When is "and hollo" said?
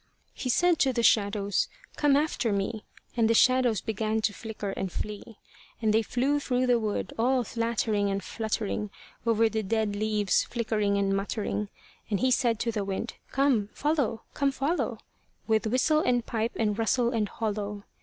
17.11-17.83